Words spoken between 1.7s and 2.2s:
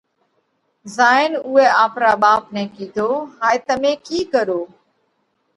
آپرا